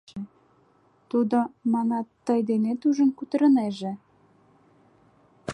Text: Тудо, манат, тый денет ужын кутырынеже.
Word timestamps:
Тудо, 1.09 1.37
манат, 1.73 2.07
тый 2.25 2.39
денет 2.49 2.81
ужын 2.87 3.09
кутырынеже. 3.17 3.91